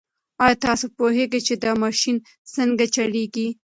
ایا 0.43 0.55
تاسو 0.65 0.85
پوهېږئ 0.97 1.39
چې 1.47 1.53
دا 1.63 1.71
ماشین 1.83 2.17
څنګه 2.53 2.85
چلیږي؟ 2.95 3.47